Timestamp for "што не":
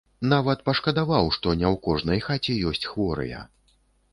1.35-1.67